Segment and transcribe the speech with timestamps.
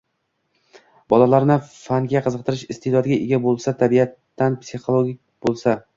[1.13, 5.13] bolalarni fanga qiziqtirish iste’dodiga ega bo‘lsa, tabiatan psixolog
[5.49, 5.79] bo‘lsa